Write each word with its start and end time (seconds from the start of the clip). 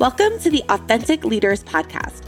Welcome 0.00 0.40
to 0.40 0.50
the 0.50 0.64
Authentic 0.70 1.24
Leaders 1.24 1.62
Podcast, 1.62 2.24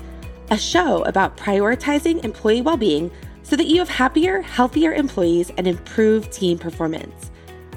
a 0.53 0.57
show 0.57 1.03
about 1.03 1.37
prioritizing 1.37 2.25
employee 2.25 2.63
well 2.63 2.77
being 2.77 3.11
so 3.43 3.57
that 3.57 3.67
you 3.67 3.81
have 3.81 3.89
happier, 3.89 4.41
healthier 4.41 4.95
employees 4.95 5.51
and 5.57 5.67
improved 5.67 6.31
team 6.31 6.59
performance. 6.59 7.33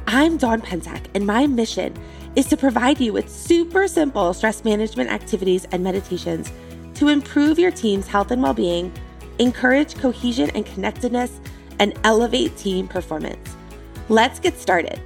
I'm 0.05 0.37
Dawn 0.37 0.61
Pensack, 0.61 1.05
and 1.15 1.25
my 1.25 1.47
mission 1.47 1.97
is 2.35 2.45
to 2.49 2.55
provide 2.55 3.01
you 3.01 3.13
with 3.13 3.31
super 3.31 3.87
simple 3.87 4.31
stress 4.35 4.63
management 4.63 5.09
activities 5.09 5.65
and 5.71 5.83
meditations 5.83 6.51
to 6.93 7.07
improve 7.07 7.57
your 7.57 7.71
team's 7.71 8.05
health 8.05 8.29
and 8.29 8.43
well 8.43 8.53
being, 8.53 8.93
encourage 9.39 9.95
cohesion 9.95 10.51
and 10.51 10.67
connectedness, 10.67 11.41
and 11.79 11.99
elevate 12.03 12.55
team 12.55 12.87
performance. 12.87 13.55
Let's 14.07 14.39
get 14.39 14.59
started. 14.59 15.01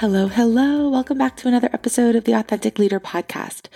Hello, 0.00 0.28
hello. 0.28 0.88
Welcome 0.88 1.18
back 1.18 1.36
to 1.36 1.48
another 1.48 1.68
episode 1.74 2.16
of 2.16 2.24
the 2.24 2.32
Authentic 2.32 2.78
Leader 2.78 2.98
Podcast. 2.98 3.66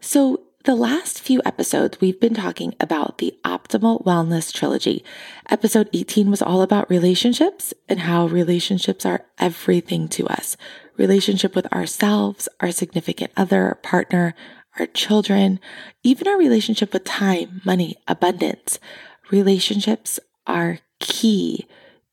So, 0.00 0.44
the 0.64 0.74
last 0.74 1.20
few 1.20 1.42
episodes, 1.44 2.00
we've 2.00 2.18
been 2.18 2.32
talking 2.32 2.74
about 2.80 3.18
the 3.18 3.34
Optimal 3.44 4.02
Wellness 4.02 4.50
Trilogy. 4.50 5.04
Episode 5.50 5.90
18 5.92 6.30
was 6.30 6.40
all 6.40 6.62
about 6.62 6.88
relationships 6.88 7.74
and 7.86 8.00
how 8.00 8.24
relationships 8.28 9.04
are 9.04 9.26
everything 9.38 10.08
to 10.08 10.26
us 10.28 10.56
relationship 10.96 11.54
with 11.54 11.70
ourselves, 11.70 12.48
our 12.60 12.72
significant 12.72 13.30
other, 13.36 13.78
partner, 13.82 14.34
our 14.78 14.86
children, 14.86 15.60
even 16.02 16.26
our 16.26 16.38
relationship 16.38 16.94
with 16.94 17.04
time, 17.04 17.60
money, 17.66 17.94
abundance. 18.08 18.78
Relationships 19.30 20.18
are 20.46 20.78
key 20.98 21.66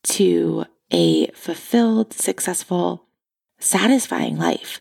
to 0.03 0.65
a 0.91 1.27
fulfilled, 1.27 2.11
successful, 2.11 3.04
satisfying 3.65 4.37
life. 4.37 4.79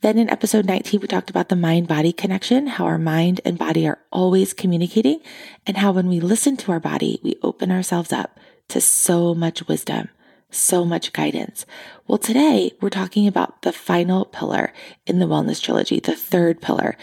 Then 0.00 0.18
in 0.18 0.30
episode 0.30 0.66
19, 0.66 1.00
we 1.00 1.06
talked 1.08 1.30
about 1.30 1.48
the 1.48 1.56
mind 1.56 1.88
body 1.88 2.12
connection, 2.12 2.66
how 2.66 2.84
our 2.84 2.98
mind 2.98 3.40
and 3.44 3.58
body 3.58 3.88
are 3.88 3.98
always 4.12 4.52
communicating, 4.52 5.20
and 5.66 5.78
how 5.78 5.92
when 5.92 6.08
we 6.08 6.20
listen 6.20 6.56
to 6.58 6.72
our 6.72 6.80
body, 6.80 7.20
we 7.22 7.36
open 7.42 7.72
ourselves 7.72 8.12
up 8.12 8.38
to 8.68 8.80
so 8.80 9.34
much 9.34 9.66
wisdom, 9.66 10.10
so 10.50 10.84
much 10.84 11.12
guidance. 11.12 11.66
Well, 12.06 12.18
today 12.18 12.72
we're 12.80 12.90
talking 12.90 13.26
about 13.26 13.62
the 13.62 13.72
final 13.72 14.26
pillar 14.26 14.72
in 15.06 15.18
the 15.18 15.26
wellness 15.26 15.60
trilogy, 15.60 16.00
the 16.00 16.14
third 16.14 16.60
pillar, 16.60 16.96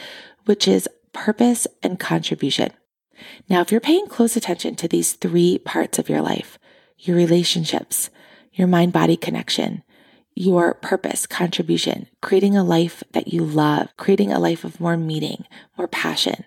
which 0.46 0.68
is 0.68 0.88
purpose 1.12 1.68
and 1.84 2.00
contribution. 2.00 2.72
Now, 3.50 3.62
if 3.62 3.72
you're 3.72 3.82
paying 3.82 4.08
close 4.08 4.38
attention 4.38 4.76
to 4.76 4.88
these 4.88 5.14
three 5.14 5.58
parts 5.58 6.00
of 6.00 6.08
your 6.08 6.22
life, 6.22 6.58
your 7.00 7.18
relationships, 7.18 8.10
your 8.54 8.68
mind 8.68 8.94
body 8.94 9.18
connection, 9.18 9.84
your 10.34 10.74
purpose, 10.76 11.28
contribution, 11.28 12.08
creating 12.22 12.56
a 12.56 12.64
life 12.64 13.04
that 13.12 13.28
you 13.34 13.44
love, 13.44 13.90
creating 13.98 14.32
a 14.32 14.40
life 14.40 14.64
of 14.64 14.80
more 14.80 14.98
meaning, 14.98 15.46
more 15.78 15.88
passion, 15.88 16.46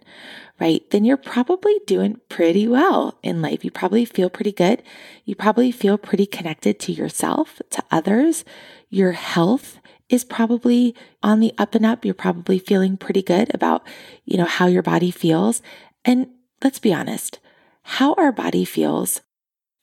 right? 0.58 0.88
Then 0.90 1.04
you're 1.04 1.16
probably 1.16 1.78
doing 1.86 2.20
pretty 2.28 2.66
well 2.66 3.18
in 3.22 3.42
life. 3.42 3.64
You 3.64 3.70
probably 3.70 4.04
feel 4.04 4.30
pretty 4.30 4.52
good. 4.52 4.82
You 5.24 5.34
probably 5.34 5.70
feel 5.70 5.98
pretty 5.98 6.26
connected 6.26 6.78
to 6.80 6.92
yourself, 6.92 7.60
to 7.70 7.82
others. 7.90 8.44
Your 8.88 9.12
health 9.12 9.78
is 10.08 10.24
probably 10.24 10.94
on 11.22 11.40
the 11.40 11.52
up 11.58 11.74
and 11.74 11.84
up. 11.84 12.04
You're 12.04 12.14
probably 12.14 12.58
feeling 12.58 12.96
pretty 12.96 13.22
good 13.22 13.52
about, 13.54 13.86
you 14.24 14.36
know, 14.36 14.44
how 14.44 14.66
your 14.66 14.82
body 14.82 15.10
feels. 15.10 15.60
And 16.04 16.28
let's 16.62 16.78
be 16.78 16.94
honest, 16.94 17.38
how 17.82 18.14
our 18.14 18.32
body 18.32 18.64
feels 18.64 19.20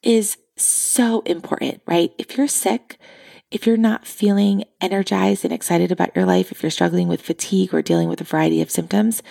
is 0.01 0.37
so 0.57 1.21
important, 1.21 1.81
right? 1.85 2.11
If 2.17 2.37
you're 2.37 2.47
sick, 2.47 2.97
if 3.51 3.67
you're 3.67 3.77
not 3.77 4.07
feeling 4.07 4.63
energized 4.79 5.43
and 5.43 5.53
excited 5.53 5.91
about 5.91 6.15
your 6.15 6.25
life, 6.25 6.51
if 6.51 6.63
you're 6.63 6.69
struggling 6.69 7.07
with 7.07 7.21
fatigue 7.21 7.73
or 7.73 7.81
dealing 7.81 8.07
with 8.07 8.21
a 8.21 8.25
variety 8.25 8.61
of 8.61 8.71
symptoms, 8.71 9.21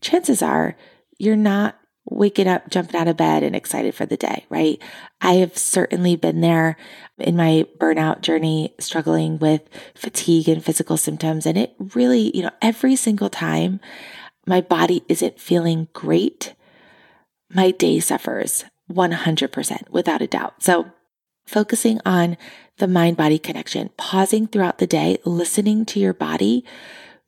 chances 0.00 0.42
are 0.42 0.76
you're 1.18 1.36
not 1.36 1.78
waking 2.08 2.46
up, 2.46 2.70
jumping 2.70 2.98
out 2.98 3.08
of 3.08 3.16
bed 3.16 3.42
and 3.42 3.56
excited 3.56 3.94
for 3.94 4.06
the 4.06 4.16
day, 4.16 4.44
right? 4.48 4.80
I 5.20 5.34
have 5.34 5.58
certainly 5.58 6.16
been 6.16 6.40
there 6.40 6.76
in 7.18 7.36
my 7.36 7.66
burnout 7.78 8.20
journey, 8.20 8.74
struggling 8.78 9.38
with 9.38 9.62
fatigue 9.94 10.48
and 10.48 10.64
physical 10.64 10.96
symptoms. 10.96 11.46
And 11.46 11.58
it 11.58 11.74
really, 11.94 12.34
you 12.34 12.42
know, 12.42 12.52
every 12.62 12.96
single 12.96 13.28
time 13.28 13.80
my 14.46 14.60
body 14.60 15.02
isn't 15.08 15.40
feeling 15.40 15.88
great, 15.92 16.54
my 17.52 17.72
day 17.72 17.98
suffers 17.98 18.64
100% 18.90 19.90
without 19.90 20.22
a 20.22 20.26
doubt. 20.28 20.62
So 20.62 20.86
focusing 21.44 22.00
on 22.06 22.36
the 22.78 22.88
mind 22.88 23.16
body 23.16 23.38
connection, 23.38 23.90
pausing 23.96 24.46
throughout 24.46 24.78
the 24.78 24.86
day, 24.86 25.18
listening 25.24 25.84
to 25.86 26.00
your 26.00 26.12
body, 26.12 26.64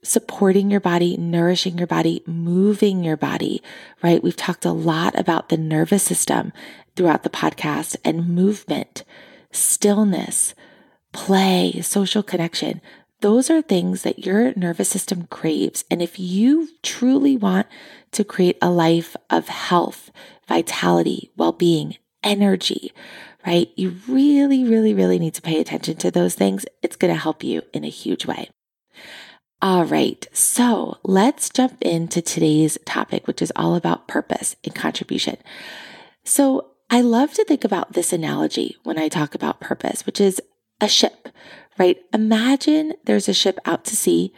supporting 0.03 0.71
your 0.71 0.81
body, 0.81 1.17
nourishing 1.17 1.79
your 1.79 1.87
body, 1.87 2.23
moving 2.27 3.03
your 3.03 3.17
body, 3.17 3.63
right? 4.03 4.23
We've 4.23 4.37
talked 4.37 4.65
a 4.65 4.73
lot 4.73 5.19
about 5.19 5.49
the 5.49 5.57
nervous 5.57 6.03
system 6.03 6.53
throughout 6.97 7.23
the 7.23 7.31
podcast 7.31 7.97
and 8.05 8.29
movement, 8.29 9.05
stillness, 9.51 10.55
play, 11.13 11.81
social 11.81 12.23
connection. 12.23 12.81
Those 13.21 13.51
are 13.51 13.63
things 13.63 14.03
that 14.03 14.25
your 14.25 14.53
nervous 14.55 14.89
system 14.89 15.27
craves. 15.27 15.85
And 15.91 16.01
if 16.01 16.19
you 16.19 16.69
truly 16.83 17.37
want 17.37 17.67
to 18.13 18.23
create 18.23 18.59
a 18.63 18.71
life 18.71 19.17
of 19.29 19.49
health, 19.49 20.11
vitality, 20.47 21.33
well 21.37 21.53
being, 21.53 21.97
energy, 22.23 22.93
right? 23.47 23.71
You 23.77 23.97
really, 24.09 24.65
really, 24.65 24.95
really 24.95 25.19
need 25.19 25.35
to 25.35 25.43
pay 25.43 25.61
attention 25.61 25.97
to 25.99 26.11
those 26.11 26.35
things. 26.35 26.67
It's 26.83 26.97
going 26.97 27.13
to 27.13 27.21
help 27.21 27.43
you 27.43 27.63
in 27.73 27.85
a 27.85 27.89
huge 27.89 28.27
way. 28.27 28.51
All 29.61 29.85
right. 29.85 30.27
So 30.33 30.99
let's 31.03 31.51
jump 31.51 31.83
into 31.83 32.23
today's 32.23 32.79
topic, 32.85 33.27
which 33.27 33.43
is 33.43 33.53
all 33.57 33.75
about 33.75 34.07
purpose 34.07 34.55
and 34.65 34.75
contribution. 34.75 35.37
So 36.25 36.71
I 36.91 37.01
love 37.01 37.33
to 37.35 37.45
think 37.45 37.65
about 37.65 37.93
this 37.93 38.13
analogy 38.13 38.77
when 38.85 38.99
I 38.99 39.09
talk 39.09 39.35
about 39.35 39.61
purpose, 39.61 40.07
which 40.07 40.21
is 40.21 40.41
a 40.81 40.89
ship, 40.89 41.29
right? 41.79 41.99
Imagine 42.15 42.95
there's 43.05 43.29
a 43.29 43.35
ship 43.35 43.59
out 43.65 43.85
to 43.87 43.97
sea. 43.97 44.33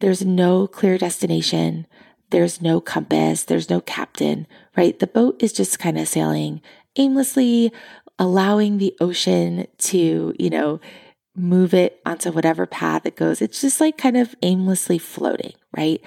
There's 0.00 0.24
no 0.24 0.66
clear 0.66 0.98
destination. 0.98 1.86
There's 2.30 2.60
no 2.60 2.80
compass. 2.80 3.44
There's 3.44 3.70
no 3.70 3.80
captain, 3.80 4.46
right? 4.76 4.98
The 4.98 5.06
boat 5.06 5.42
is 5.42 5.52
just 5.52 5.78
kind 5.78 5.98
of 5.98 6.08
sailing 6.08 6.60
aimlessly, 6.96 7.72
allowing 8.18 8.78
the 8.78 8.94
ocean 9.00 9.66
to, 9.78 10.34
you 10.38 10.50
know, 10.50 10.80
move 11.36 11.72
it 11.72 12.00
onto 12.04 12.32
whatever 12.32 12.66
path 12.66 13.06
it 13.06 13.16
goes. 13.16 13.40
It's 13.40 13.60
just 13.60 13.80
like 13.80 13.96
kind 13.96 14.16
of 14.16 14.34
aimlessly 14.42 14.98
floating, 14.98 15.52
right? 15.76 16.00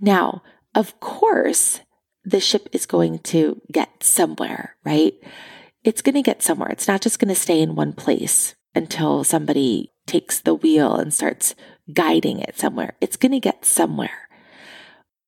Now, 0.00 0.42
of 0.74 1.00
course, 1.00 1.80
the 2.24 2.40
ship 2.40 2.68
is 2.72 2.86
going 2.86 3.20
to 3.20 3.60
get 3.72 4.02
somewhere, 4.02 4.76
right? 4.84 5.14
It's 5.82 6.02
going 6.02 6.14
to 6.14 6.22
get 6.22 6.42
somewhere. 6.42 6.70
It's 6.70 6.88
not 6.88 7.00
just 7.00 7.18
going 7.18 7.28
to 7.28 7.34
stay 7.40 7.60
in 7.60 7.74
one 7.74 7.92
place 7.92 8.54
until 8.74 9.24
somebody 9.24 9.92
takes 10.06 10.40
the 10.40 10.54
wheel 10.54 10.96
and 10.96 11.12
starts 11.12 11.54
guiding 11.92 12.40
it 12.40 12.58
somewhere. 12.58 12.94
It's 13.00 13.16
going 13.16 13.32
to 13.32 13.40
get 13.40 13.64
somewhere. 13.64 14.28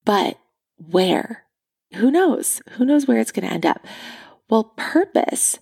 But 0.05 0.39
where? 0.77 1.45
Who 1.95 2.11
knows? 2.11 2.61
Who 2.73 2.85
knows 2.85 3.07
where 3.07 3.19
it's 3.19 3.33
going 3.33 3.47
to 3.47 3.53
end 3.53 3.67
up? 3.67 3.87
Well, 4.49 4.73
purpose 4.77 5.59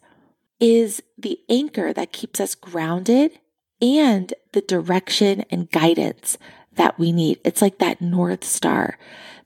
is 0.65 1.03
the 1.19 1.39
anchor 1.51 1.93
that 1.93 2.11
keeps 2.11 2.41
us 2.41 2.55
grounded 2.55 3.39
and 3.83 4.33
the 4.53 4.63
direction 4.63 5.45
and 5.51 5.71
guidance 5.71 6.39
that 6.73 6.99
we 6.99 7.13
need. 7.13 7.39
It's 7.45 7.61
like 7.61 7.79
that 7.81 8.01
North 8.01 8.45
Star, 8.45 8.99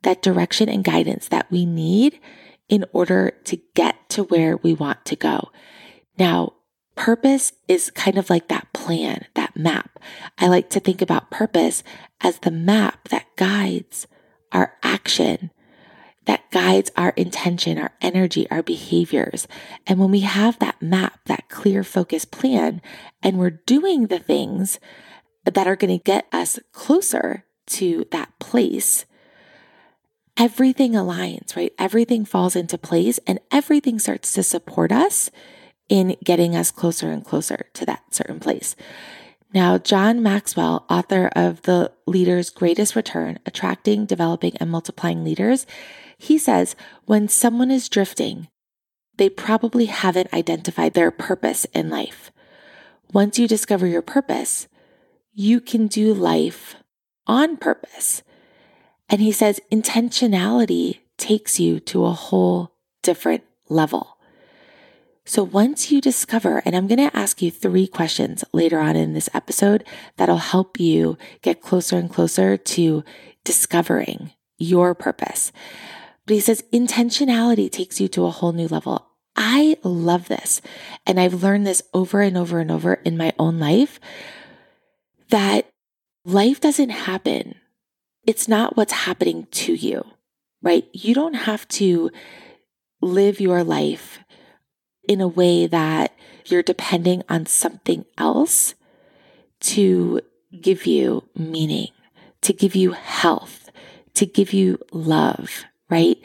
that 0.03 0.23
direction 0.23 0.69
and 0.69 0.85
guidance 0.85 1.27
that 1.27 1.51
we 1.51 1.67
need 1.67 2.21
in 2.69 2.85
order 2.93 3.33
to 3.47 3.59
get 3.75 4.09
to 4.11 4.23
where 4.23 4.59
we 4.59 4.73
want 4.73 5.05
to 5.07 5.17
go. 5.17 5.51
Now, 6.21 6.53
purpose 6.95 7.53
is 7.67 7.91
kind 7.91 8.17
of 8.17 8.31
like 8.31 8.47
that 8.47 8.73
plan, 8.73 9.25
that 9.35 9.57
map. 9.57 9.99
I 10.39 10.47
like 10.47 10.71
to 10.71 10.79
think 10.79 11.03
about 11.03 11.33
purpose 11.33 11.83
as 12.21 12.39
the 12.39 12.53
map 12.53 13.09
that 13.09 13.27
guides 13.35 14.07
our 14.53 14.75
action 14.85 15.51
that 16.29 16.51
guides 16.51 16.91
our 16.95 17.09
intention, 17.17 17.79
our 17.79 17.91
energy, 18.03 18.47
our 18.51 18.63
behaviors. 18.63 19.49
And 19.87 19.99
when 19.99 20.11
we 20.11 20.21
have 20.21 20.59
that 20.59 20.81
map, 20.83 21.21
that 21.25 21.49
clear 21.49 21.83
focus 21.83 22.27
plan, 22.27 22.83
and 23.23 23.39
we're 23.39 23.63
doing 23.65 24.09
the 24.09 24.19
things 24.19 24.79
that 25.47 25.67
are 25.67 25.75
going 25.75 25.99
to 25.99 26.05
get 26.05 26.27
us 26.31 26.59
closer 26.71 27.45
to 27.69 28.07
that 28.11 28.39
place, 28.39 29.07
everything 30.37 30.93
aligns, 30.93 31.57
right? 31.57 31.73
Everything 31.79 32.27
falls 32.27 32.55
into 32.55 32.77
place 32.77 33.19
and 33.27 33.41
everything 33.51 33.99
starts 33.99 34.35
to 34.35 34.43
support 34.43 34.93
us 34.93 35.31
in 35.89 36.15
getting 36.23 36.55
us 36.55 36.71
closer 36.71 37.11
and 37.11 37.25
closer 37.25 37.65
to 37.73 37.87
that 37.87 38.15
certain 38.15 38.39
place. 38.39 38.77
Now, 39.55 39.79
John 39.79 40.23
Maxwell, 40.23 40.85
author 40.91 41.31
of 41.35 41.63
The 41.63 41.91
Leader's 42.07 42.51
Greatest 42.51 42.95
Return 42.95 43.39
Attracting, 43.47 44.05
Developing, 44.05 44.59
and 44.59 44.71
Multiplying 44.71 45.25
Leaders, 45.25 45.65
he 46.19 46.37
says 46.37 46.77
when 47.07 47.29
someone 47.29 47.71
is 47.71 47.89
drifting, 47.89 48.49
they 49.17 49.29
probably 49.29 49.87
haven't 49.87 50.33
identified 50.35 50.95
their 50.95 51.11
purpose 51.11 51.65
in 51.73 51.89
life. 51.89 52.31
Once 53.13 53.39
you 53.39 53.49
discover 53.49 53.87
your 53.87 54.03
purpose, 54.03 54.69
you 55.33 55.61
can 55.61 55.87
do 55.87 56.13
life 56.13 56.77
on 57.27 57.57
purpose. 57.57 58.23
And 59.09 59.21
he 59.21 59.33
says 59.33 59.61
intentionality 59.73 60.99
takes 61.17 61.59
you 61.59 61.81
to 61.81 62.05
a 62.05 62.13
whole 62.13 62.73
different 63.03 63.45
level. 63.69 64.19
So 65.25 65.43
once 65.43 65.91
you 65.91 66.01
discover, 66.01 66.63
and 66.65 66.75
I'm 66.75 66.87
going 66.87 67.11
to 67.11 67.17
ask 67.17 67.43
you 67.43 67.51
three 67.51 67.87
questions 67.87 68.45
later 68.53 68.79
on 68.79 68.97
in 68.97 69.13
this 69.13 69.29
episode 69.35 69.85
that'll 70.17 70.39
help 70.39 70.81
you 70.81 71.19
get 71.43 71.61
closer 71.61 71.99
and 71.99 72.11
closer 72.11 72.57
to 72.57 73.05
discovering 73.45 74.33
your 74.57 74.95
purpose. 74.95 75.53
But 76.29 76.35
he 76.35 76.41
says 76.41 76.63
intentionality 76.75 77.73
takes 77.73 78.03
you 78.03 78.09
to 78.09 78.27
a 78.27 78.31
whole 78.31 78.53
new 78.53 78.69
level. 78.69 79.07
I 79.35 79.79
love 79.83 80.29
this. 80.29 80.61
And 81.07 81.19
I've 81.19 81.43
learned 81.43 81.67
this 81.67 81.83
over 81.95 82.21
and 82.21 82.37
over 82.37 82.61
and 82.61 82.71
over 82.71 82.93
in 82.93 83.17
my 83.17 83.33
own 83.39 83.59
life 83.59 83.99
that 85.31 85.71
life 86.27 86.61
doesn't 86.61 86.91
happen. 86.91 87.55
It's 88.27 88.47
not 88.47 88.77
what's 88.77 88.93
happening 88.93 89.47
to 89.53 89.73
you, 89.73 90.05
right? 90.61 90.87
You 90.93 91.15
don't 91.15 91.33
have 91.33 91.67
to 91.69 92.11
live 93.01 93.41
your 93.41 93.65
life 93.65 94.19
in 95.09 95.23
a 95.23 95.29
way 95.29 95.67
that 95.67 96.15
you're 96.45 96.63
depending 96.63 97.23
on 97.31 97.47
something 97.47 98.05
else 98.19 98.75
to 99.61 100.21
give 100.61 100.85
you 100.85 101.27
meaning, 101.35 101.89
to 102.43 102.53
give 102.53 102.75
you 102.77 102.93
health, 102.93 103.71
to 104.13 104.27
give 104.27 104.53
you 104.53 104.79
love, 104.93 105.65
right? 105.91 106.19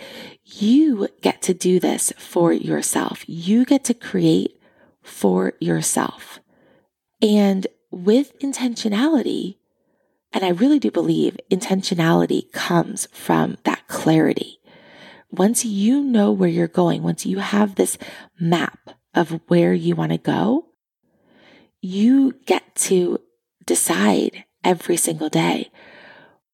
You 0.44 1.08
get 1.22 1.42
to 1.44 1.54
do 1.54 1.80
this 1.80 2.12
for 2.18 2.54
yourself. 2.54 3.24
You 3.28 3.66
get 3.66 3.84
to 3.86 3.94
create 3.94 4.60
for 5.02 5.54
yourself. 5.60 6.40
And 7.22 7.68
with 7.92 8.38
intentionality, 8.40 9.58
and 10.32 10.44
I 10.44 10.50
really 10.50 10.80
do 10.80 10.92
believe 10.92 11.38
intentionality 11.52 12.52
comes 12.52 13.08
from 13.14 13.58
that 13.64 13.88
clarity 13.88 14.60
once 15.34 15.66
you 15.66 16.04
know 16.04 16.32
where 16.32 16.50
you're 16.50 16.68
going, 16.68 17.02
once 17.02 17.26
you 17.26 17.40
have 17.40 17.74
this 17.74 17.98
map 18.40 18.92
of 19.16 19.42
where 19.48 19.74
you 19.74 19.96
want 19.96 20.12
to 20.12 20.18
go, 20.18 20.68
you 21.82 22.34
get 22.46 22.76
to 22.76 23.20
decide 23.66 24.46
every 24.64 24.96
single 24.96 25.30
day 25.30 25.72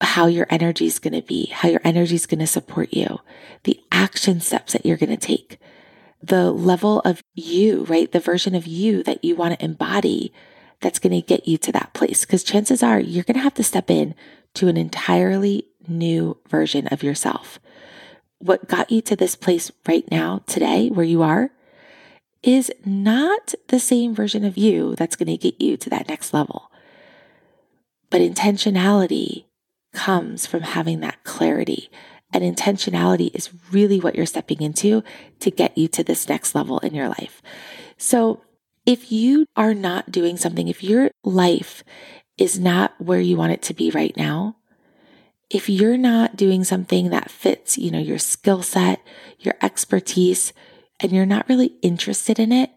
how 0.01 0.27
your 0.27 0.47
energy 0.49 0.85
is 0.85 0.99
going 0.99 1.13
to 1.13 1.21
be, 1.21 1.47
how 1.47 1.69
your 1.69 1.81
energy 1.83 2.15
is 2.15 2.25
going 2.25 2.39
to 2.39 2.47
support 2.47 2.93
you, 2.93 3.19
the 3.63 3.79
action 3.91 4.39
steps 4.39 4.73
that 4.73 4.85
you're 4.85 4.97
going 4.97 5.09
to 5.09 5.17
take, 5.17 5.59
the 6.21 6.51
level 6.51 6.99
of 7.01 7.21
you, 7.35 7.83
right? 7.85 8.11
The 8.11 8.19
version 8.19 8.55
of 8.55 8.65
you 8.65 9.03
that 9.03 9.23
you 9.23 9.35
want 9.35 9.57
to 9.57 9.65
embody 9.65 10.33
that's 10.81 10.99
going 10.99 11.13
to 11.13 11.25
get 11.25 11.47
you 11.47 11.57
to 11.57 11.71
that 11.73 11.93
place. 11.93 12.25
Because 12.25 12.43
chances 12.43 12.81
are 12.81 12.99
you're 12.99 13.23
going 13.23 13.35
to 13.35 13.43
have 13.43 13.53
to 13.55 13.63
step 13.63 13.89
in 13.89 14.15
to 14.55 14.67
an 14.67 14.77
entirely 14.77 15.67
new 15.87 16.37
version 16.47 16.87
of 16.87 17.03
yourself 17.03 17.59
what 18.39 18.67
got 18.67 18.89
you 18.89 19.01
to 19.01 19.15
this 19.15 19.35
place 19.35 19.71
right 19.87 20.09
now, 20.09 20.41
today, 20.47 20.89
where 20.89 21.05
you 21.05 21.21
are, 21.21 21.51
is 22.41 22.71
not 22.85 23.53
the 23.67 23.79
same 23.79 24.15
version 24.15 24.45
of 24.45 24.57
you 24.57 24.95
that's 24.95 25.17
going 25.17 25.27
to 25.27 25.37
get 25.37 25.61
you 25.61 25.75
to 25.77 25.89
that 25.89 26.07
next 26.07 26.33
level. 26.33 26.71
But 28.09 28.21
intentionality 28.21 29.45
comes 29.93 30.45
from 30.45 30.61
having 30.61 30.99
that 30.99 31.23
clarity. 31.23 31.89
And 32.31 32.43
intentionality 32.43 33.33
is 33.33 33.49
really 33.71 33.99
what 33.99 34.15
you're 34.15 34.25
stepping 34.25 34.61
into 34.61 35.03
to 35.39 35.49
get 35.49 35.77
you 35.77 35.87
to 35.89 36.03
this 36.03 36.29
next 36.29 36.53
level 36.53 36.79
in 36.79 36.93
your 36.93 37.09
life. 37.09 37.41
So 37.97 38.41
if 38.85 39.11
you 39.11 39.45
are 39.55 39.73
not 39.73 40.11
doing 40.11 40.37
something, 40.37 40.67
if 40.67 40.83
your 40.83 41.11
life 41.23 41.83
is 42.37 42.59
not 42.59 42.93
where 42.99 43.19
you 43.19 43.35
want 43.35 43.51
it 43.51 43.61
to 43.63 43.73
be 43.73 43.91
right 43.91 44.15
now, 44.15 44.57
if 45.49 45.67
you're 45.67 45.97
not 45.97 46.35
doing 46.35 46.63
something 46.63 47.09
that 47.09 47.31
fits, 47.31 47.77
you 47.77 47.89
know, 47.89 47.99
your 47.99 48.19
skill 48.19 48.61
set, 48.61 49.01
your 49.39 49.55
expertise, 49.61 50.53
and 50.99 51.11
you're 51.11 51.25
not 51.25 51.49
really 51.49 51.73
interested 51.81 52.37
in 52.39 52.51
it, 52.51 52.69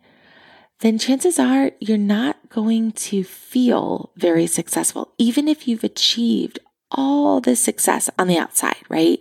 then 0.80 0.98
chances 0.98 1.38
are 1.38 1.72
you're 1.80 1.98
not 1.98 2.36
going 2.48 2.92
to 2.92 3.22
feel 3.22 4.10
very 4.16 4.46
successful, 4.46 5.12
even 5.18 5.46
if 5.48 5.68
you've 5.68 5.84
achieved 5.84 6.58
all 6.92 7.40
the 7.40 7.56
success 7.56 8.08
on 8.18 8.28
the 8.28 8.38
outside, 8.38 8.82
right? 8.88 9.20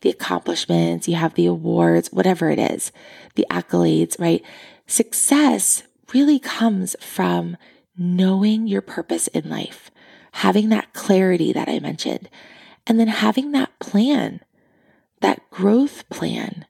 The 0.00 0.10
accomplishments, 0.10 1.08
you 1.08 1.16
have 1.16 1.34
the 1.34 1.46
awards, 1.46 2.12
whatever 2.12 2.50
it 2.50 2.58
is, 2.58 2.92
the 3.34 3.46
accolades, 3.50 4.18
right? 4.18 4.42
Success 4.86 5.84
really 6.12 6.38
comes 6.38 6.96
from 7.00 7.56
knowing 7.96 8.66
your 8.66 8.82
purpose 8.82 9.28
in 9.28 9.48
life, 9.48 9.90
having 10.32 10.68
that 10.70 10.92
clarity 10.92 11.52
that 11.52 11.68
I 11.68 11.78
mentioned, 11.78 12.28
and 12.86 12.98
then 12.98 13.08
having 13.08 13.52
that 13.52 13.78
plan, 13.78 14.40
that 15.20 15.48
growth 15.50 16.08
plan 16.08 16.66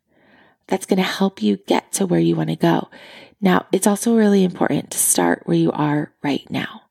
that's 0.67 0.87
going 0.87 0.99
to 0.99 1.03
help 1.03 1.43
you 1.43 1.57
get 1.67 1.93
to 1.93 2.07
where 2.07 2.21
you 2.21 2.37
want 2.37 2.51
to 2.51 2.57
go. 2.57 2.89
Now, 3.41 3.67
it's 3.73 3.87
also 3.87 4.17
really 4.17 4.45
important 4.45 4.91
to 4.91 4.99
start 4.99 5.43
where 5.45 5.57
you 5.57 5.73
are 5.73 6.13
right 6.23 6.49
now. 6.51 6.83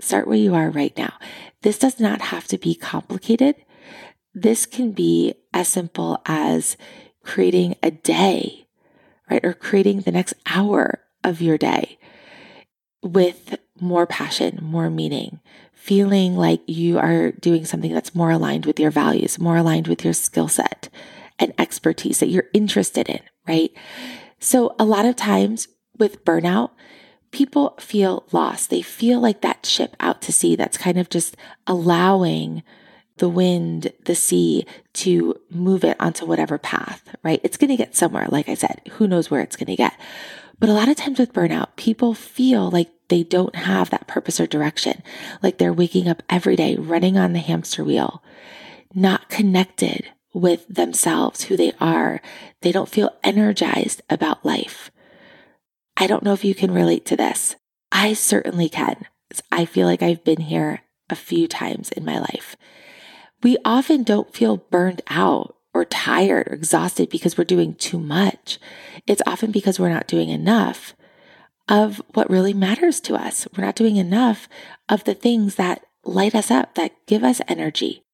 Start 0.00 0.26
where 0.26 0.36
you 0.36 0.54
are 0.54 0.70
right 0.70 0.96
now. 0.96 1.14
This 1.62 1.78
does 1.78 1.98
not 1.98 2.20
have 2.20 2.46
to 2.48 2.58
be 2.58 2.74
complicated. 2.74 3.56
This 4.34 4.66
can 4.66 4.92
be 4.92 5.34
as 5.54 5.68
simple 5.68 6.20
as 6.26 6.76
creating 7.22 7.76
a 7.82 7.90
day, 7.90 8.66
right? 9.30 9.44
Or 9.44 9.54
creating 9.54 10.00
the 10.00 10.12
next 10.12 10.34
hour 10.46 11.00
of 11.24 11.40
your 11.40 11.56
day 11.58 11.98
with 13.02 13.58
more 13.80 14.06
passion, 14.06 14.58
more 14.62 14.90
meaning, 14.90 15.40
feeling 15.72 16.36
like 16.36 16.60
you 16.66 16.98
are 16.98 17.32
doing 17.32 17.64
something 17.64 17.92
that's 17.92 18.14
more 18.14 18.30
aligned 18.30 18.66
with 18.66 18.80
your 18.80 18.90
values, 18.90 19.38
more 19.38 19.56
aligned 19.56 19.88
with 19.88 20.04
your 20.04 20.12
skill 20.12 20.48
set 20.48 20.88
and 21.38 21.52
expertise 21.58 22.20
that 22.20 22.28
you're 22.28 22.48
interested 22.52 23.08
in, 23.08 23.20
right? 23.46 23.70
So, 24.38 24.74
a 24.78 24.84
lot 24.84 25.04
of 25.04 25.16
times 25.16 25.68
with 25.98 26.24
burnout, 26.24 26.70
people 27.30 27.74
feel 27.78 28.24
lost. 28.32 28.70
They 28.70 28.82
feel 28.82 29.20
like 29.20 29.40
that 29.40 29.66
ship 29.66 29.96
out 30.00 30.22
to 30.22 30.32
sea 30.32 30.56
that's 30.56 30.78
kind 30.78 30.98
of 30.98 31.10
just 31.10 31.36
allowing 31.66 32.62
the 33.18 33.28
wind, 33.28 33.92
the 34.04 34.14
sea 34.14 34.66
to 34.94 35.34
move 35.50 35.84
it 35.84 35.96
onto 35.98 36.26
whatever 36.26 36.58
path, 36.58 37.14
right? 37.22 37.40
It's 37.42 37.56
going 37.56 37.70
to 37.70 37.76
get 37.76 37.96
somewhere. 37.96 38.26
Like 38.28 38.48
I 38.48 38.54
said, 38.54 38.82
who 38.92 39.06
knows 39.06 39.30
where 39.30 39.40
it's 39.40 39.56
going 39.56 39.68
to 39.68 39.76
get. 39.76 39.98
But 40.58 40.68
a 40.68 40.74
lot 40.74 40.88
of 40.88 40.96
times 40.96 41.18
with 41.18 41.32
burnout, 41.32 41.76
people 41.76 42.14
feel 42.14 42.70
like 42.70 42.90
they 43.08 43.22
don't 43.22 43.54
have 43.54 43.90
that 43.90 44.06
purpose 44.06 44.40
or 44.40 44.46
direction. 44.46 45.02
Like 45.42 45.58
they're 45.58 45.72
waking 45.72 46.08
up 46.08 46.22
every 46.28 46.56
day 46.56 46.76
running 46.76 47.16
on 47.16 47.32
the 47.32 47.38
hamster 47.38 47.84
wheel, 47.84 48.22
not 48.94 49.28
connected 49.28 50.08
with 50.32 50.66
themselves, 50.68 51.44
who 51.44 51.56
they 51.56 51.72
are. 51.80 52.20
They 52.60 52.72
don't 52.72 52.88
feel 52.88 53.16
energized 53.22 54.02
about 54.10 54.44
life. 54.44 54.90
I 55.96 56.06
don't 56.06 56.22
know 56.22 56.32
if 56.32 56.44
you 56.44 56.54
can 56.54 56.72
relate 56.72 57.06
to 57.06 57.16
this. 57.16 57.56
I 57.90 58.12
certainly 58.12 58.68
can. 58.68 59.06
I 59.50 59.64
feel 59.64 59.86
like 59.86 60.02
I've 60.02 60.24
been 60.24 60.42
here 60.42 60.82
a 61.08 61.16
few 61.16 61.48
times 61.48 61.90
in 61.90 62.04
my 62.04 62.18
life. 62.18 62.56
We 63.42 63.56
often 63.64 64.02
don't 64.02 64.34
feel 64.34 64.56
burned 64.56 65.02
out 65.08 65.56
or 65.72 65.84
tired 65.84 66.48
or 66.48 66.54
exhausted 66.54 67.10
because 67.10 67.36
we're 67.36 67.44
doing 67.44 67.74
too 67.74 67.98
much. 67.98 68.58
It's 69.06 69.22
often 69.26 69.50
because 69.50 69.78
we're 69.78 69.90
not 69.90 70.06
doing 70.06 70.30
enough 70.30 70.94
of 71.68 72.00
what 72.14 72.30
really 72.30 72.54
matters 72.54 73.00
to 73.00 73.14
us. 73.14 73.46
We're 73.56 73.64
not 73.64 73.76
doing 73.76 73.96
enough 73.96 74.48
of 74.88 75.04
the 75.04 75.14
things 75.14 75.56
that 75.56 75.84
light 76.04 76.34
us 76.34 76.50
up, 76.50 76.74
that 76.76 76.92
give 77.06 77.24
us 77.24 77.40
energy. 77.48 78.04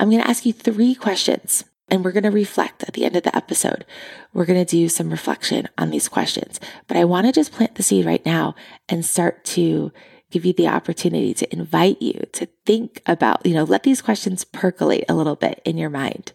I'm 0.00 0.10
going 0.10 0.22
to 0.22 0.28
ask 0.28 0.46
you 0.46 0.52
three 0.52 0.94
questions 0.94 1.64
and 1.90 2.04
we're 2.04 2.12
going 2.12 2.24
to 2.24 2.30
reflect 2.30 2.84
at 2.84 2.94
the 2.94 3.04
end 3.04 3.16
of 3.16 3.22
the 3.22 3.36
episode. 3.36 3.84
We're 4.32 4.44
going 4.44 4.64
to 4.64 4.70
do 4.70 4.88
some 4.88 5.10
reflection 5.10 5.68
on 5.76 5.90
these 5.90 6.08
questions, 6.08 6.60
but 6.86 6.96
I 6.96 7.04
want 7.04 7.26
to 7.26 7.32
just 7.32 7.52
plant 7.52 7.74
the 7.74 7.82
seed 7.82 8.06
right 8.06 8.24
now 8.24 8.54
and 8.88 9.04
start 9.04 9.44
to 9.46 9.92
give 10.30 10.44
you 10.44 10.52
the 10.52 10.68
opportunity 10.68 11.32
to 11.34 11.52
invite 11.52 12.00
you 12.02 12.26
to 12.32 12.46
think 12.66 13.02
about, 13.06 13.44
you 13.46 13.54
know, 13.54 13.64
let 13.64 13.82
these 13.82 14.02
questions 14.02 14.44
percolate 14.44 15.04
a 15.08 15.14
little 15.14 15.36
bit 15.36 15.60
in 15.64 15.78
your 15.78 15.90
mind. 15.90 16.32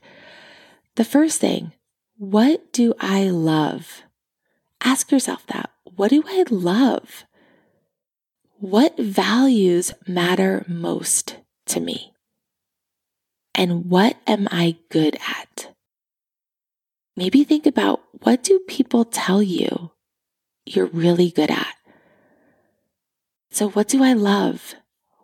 The 0.95 1.05
first 1.05 1.39
thing, 1.39 1.73
what 2.17 2.73
do 2.73 2.93
I 2.99 3.29
love? 3.29 4.03
Ask 4.83 5.11
yourself 5.11 5.45
that. 5.47 5.69
What 5.83 6.09
do 6.09 6.23
I 6.27 6.43
love? 6.49 7.25
What 8.57 8.97
values 8.97 9.93
matter 10.07 10.65
most 10.67 11.37
to 11.67 11.79
me? 11.79 12.12
And 13.55 13.89
what 13.89 14.17
am 14.25 14.47
I 14.51 14.77
good 14.89 15.15
at? 15.15 15.73
Maybe 17.15 17.43
think 17.43 17.65
about 17.65 18.01
what 18.23 18.43
do 18.43 18.59
people 18.67 19.05
tell 19.05 19.43
you 19.43 19.91
you're 20.65 20.87
really 20.87 21.29
good 21.29 21.51
at? 21.51 21.75
So, 23.51 23.69
what 23.69 23.87
do 23.87 24.03
I 24.03 24.13
love? 24.13 24.73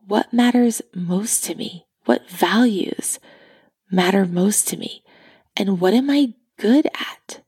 What 0.05 0.31
matters 0.33 0.81
most 0.93 1.43
to 1.45 1.55
me? 1.55 1.87
What 2.05 2.29
values 2.29 3.19
matter 3.91 4.25
most 4.25 4.67
to 4.67 4.77
me? 4.77 5.03
And 5.57 5.79
what 5.79 5.93
am 5.93 6.09
I 6.09 6.33
good 6.57 6.87
at? 6.87 7.41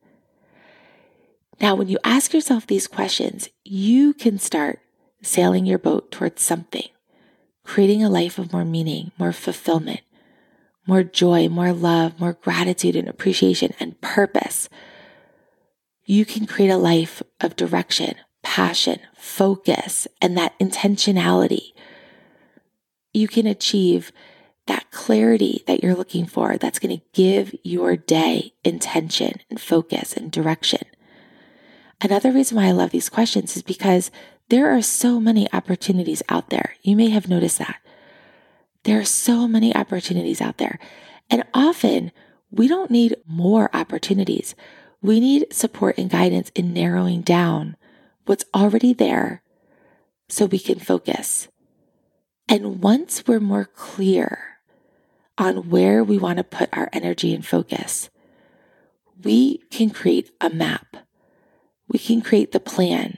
Now, 1.59 1.75
when 1.75 1.87
you 1.87 1.99
ask 2.03 2.33
yourself 2.33 2.65
these 2.65 2.87
questions, 2.87 3.49
you 3.63 4.13
can 4.13 4.39
start 4.39 4.79
sailing 5.21 5.67
your 5.67 5.77
boat 5.77 6.11
towards 6.11 6.41
something, 6.41 6.87
creating 7.63 8.03
a 8.03 8.09
life 8.09 8.39
of 8.39 8.51
more 8.51 8.65
meaning, 8.65 9.11
more 9.19 9.31
fulfillment, 9.31 10.01
more 10.87 11.03
joy, 11.03 11.47
more 11.47 11.73
love, 11.73 12.19
more 12.19 12.33
gratitude 12.33 12.95
and 12.95 13.07
appreciation 13.07 13.73
and 13.79 13.99
purpose, 14.01 14.69
you 16.05 16.25
can 16.25 16.45
create 16.45 16.69
a 16.69 16.77
life 16.77 17.21
of 17.39 17.55
direction, 17.55 18.15
passion, 18.41 18.99
focus, 19.15 20.07
and 20.21 20.37
that 20.37 20.57
intentionality. 20.59 21.73
You 23.13 23.27
can 23.27 23.45
achieve 23.45 24.11
that 24.67 24.91
clarity 24.91 25.63
that 25.67 25.83
you're 25.83 25.95
looking 25.95 26.25
for 26.25 26.57
that's 26.57 26.79
going 26.79 26.97
to 26.97 27.05
give 27.13 27.53
your 27.63 27.95
day 27.95 28.53
intention 28.63 29.39
and 29.49 29.59
focus 29.59 30.13
and 30.13 30.31
direction. 30.31 30.81
Another 31.99 32.31
reason 32.31 32.57
why 32.57 32.65
I 32.65 32.71
love 32.71 32.91
these 32.91 33.09
questions 33.09 33.55
is 33.55 33.63
because 33.63 34.11
there 34.49 34.75
are 34.75 34.81
so 34.81 35.19
many 35.19 35.51
opportunities 35.53 36.23
out 36.29 36.49
there. 36.49 36.75
You 36.81 36.95
may 36.95 37.09
have 37.09 37.29
noticed 37.29 37.59
that. 37.59 37.77
There 38.83 38.99
are 38.99 39.05
so 39.05 39.47
many 39.47 39.75
opportunities 39.75 40.41
out 40.41 40.57
there. 40.57 40.79
And 41.29 41.43
often 41.53 42.11
we 42.49 42.67
don't 42.67 42.91
need 42.91 43.15
more 43.25 43.69
opportunities. 43.73 44.55
We 45.01 45.19
need 45.19 45.53
support 45.53 45.97
and 45.97 46.09
guidance 46.09 46.51
in 46.55 46.73
narrowing 46.73 47.21
down 47.21 47.77
what's 48.25 48.45
already 48.53 48.93
there 48.93 49.41
so 50.29 50.45
we 50.45 50.59
can 50.59 50.79
focus. 50.79 51.47
And 52.47 52.81
once 52.81 53.25
we're 53.27 53.39
more 53.39 53.65
clear 53.65 54.57
on 55.37 55.69
where 55.69 56.03
we 56.03 56.17
want 56.17 56.37
to 56.37 56.43
put 56.43 56.69
our 56.73 56.89
energy 56.91 57.33
and 57.33 57.45
focus, 57.45 58.09
we 59.23 59.59
can 59.69 59.89
create 59.89 60.31
a 60.41 60.49
map 60.49 60.97
we 61.91 61.99
can 61.99 62.21
create 62.21 62.53
the 62.53 62.59
plan 62.59 63.17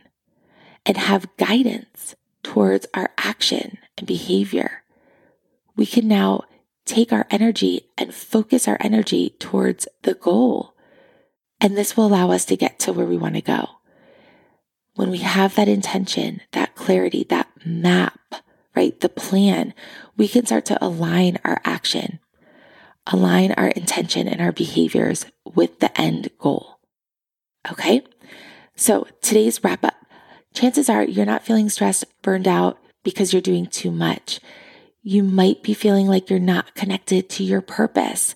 and 0.85 0.97
have 0.97 1.37
guidance 1.37 2.15
towards 2.41 2.87
our 2.93 3.11
action 3.17 3.77
and 3.97 4.07
behavior. 4.07 4.82
We 5.75 5.85
can 5.85 6.07
now 6.07 6.43
take 6.85 7.13
our 7.13 7.25
energy 7.29 7.89
and 7.97 8.13
focus 8.13 8.67
our 8.67 8.77
energy 8.79 9.31
towards 9.39 9.87
the 10.03 10.13
goal. 10.13 10.75
And 11.59 11.77
this 11.77 11.95
will 11.95 12.05
allow 12.05 12.31
us 12.31 12.45
to 12.45 12.57
get 12.57 12.79
to 12.79 12.93
where 12.93 13.05
we 13.05 13.17
want 13.17 13.35
to 13.35 13.41
go. 13.41 13.69
When 14.95 15.09
we 15.09 15.19
have 15.19 15.55
that 15.55 15.67
intention, 15.67 16.41
that 16.51 16.75
clarity, 16.75 17.25
that 17.29 17.49
map, 17.65 18.19
right? 18.75 18.99
The 18.99 19.09
plan, 19.09 19.73
we 20.17 20.27
can 20.27 20.45
start 20.45 20.65
to 20.65 20.83
align 20.85 21.39
our 21.43 21.61
action, 21.63 22.19
align 23.07 23.53
our 23.53 23.69
intention 23.69 24.27
and 24.27 24.41
our 24.41 24.51
behaviors 24.51 25.25
with 25.45 25.79
the 25.79 25.99
end 25.99 26.29
goal. 26.37 26.79
Okay. 27.71 28.03
So 28.75 29.07
today's 29.21 29.63
wrap 29.63 29.83
up 29.83 29.95
chances 30.53 30.89
are 30.89 31.03
you're 31.03 31.25
not 31.25 31.45
feeling 31.45 31.69
stressed, 31.69 32.05
burned 32.21 32.47
out 32.47 32.77
because 33.03 33.33
you're 33.33 33.41
doing 33.41 33.65
too 33.67 33.91
much. 33.91 34.39
You 35.05 35.21
might 35.21 35.61
be 35.63 35.73
feeling 35.73 36.07
like 36.07 36.29
you're 36.29 36.39
not 36.39 36.75
connected 36.75 37.29
to 37.31 37.43
your 37.43 37.59
purpose. 37.59 38.35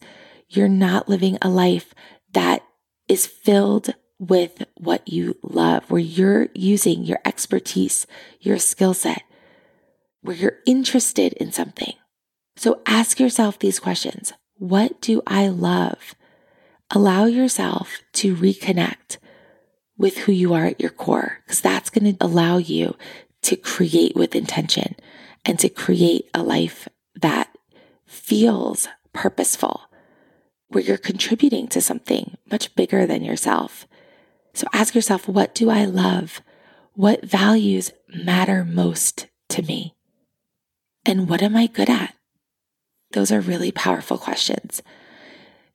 You're 0.49 0.67
not 0.67 1.07
living 1.07 1.37
a 1.41 1.47
life 1.47 1.93
that 2.33 2.61
is 3.07 3.25
filled 3.25 3.93
with 4.19 4.65
what 4.75 5.07
you 5.07 5.37
love, 5.41 5.89
where 5.89 6.01
you're 6.01 6.49
using 6.53 7.03
your 7.03 7.19
expertise, 7.23 8.05
your 8.41 8.57
skill 8.57 8.93
set, 8.93 9.23
where 10.21 10.35
you're 10.35 10.57
interested 10.65 11.31
in 11.33 11.53
something. 11.53 11.93
So 12.57 12.81
ask 12.85 13.17
yourself 13.17 13.57
these 13.57 13.79
questions 13.79 14.33
What 14.55 14.99
do 14.99 15.21
I 15.25 15.47
love? 15.47 16.15
Allow 16.91 17.25
yourself 17.25 18.01
to 18.13 18.35
reconnect 18.35 19.17
with 19.97 20.17
who 20.19 20.33
you 20.33 20.53
are 20.53 20.65
at 20.65 20.81
your 20.81 20.91
core, 20.91 21.39
because 21.45 21.61
that's 21.61 21.89
going 21.89 22.13
to 22.15 22.25
allow 22.25 22.57
you 22.57 22.97
to 23.43 23.55
create 23.55 24.15
with 24.17 24.35
intention 24.35 24.95
and 25.45 25.59
to 25.59 25.69
create 25.69 26.29
a 26.33 26.43
life 26.43 26.87
that 27.15 27.55
feels 28.05 28.87
purposeful, 29.13 29.81
where 30.67 30.83
you're 30.83 30.97
contributing 30.97 31.67
to 31.67 31.81
something 31.81 32.37
much 32.51 32.75
bigger 32.75 33.05
than 33.05 33.23
yourself. 33.23 33.87
So 34.53 34.67
ask 34.73 34.95
yourself, 34.95 35.27
what 35.27 35.55
do 35.55 35.69
I 35.69 35.85
love? 35.85 36.41
What 36.93 37.23
values 37.23 37.91
matter 38.09 38.65
most 38.65 39.27
to 39.49 39.61
me? 39.61 39.95
And 41.05 41.29
what 41.29 41.41
am 41.41 41.55
I 41.55 41.67
good 41.67 41.89
at? 41.89 42.15
Those 43.11 43.31
are 43.31 43.39
really 43.39 43.71
powerful 43.71 44.17
questions. 44.17 44.81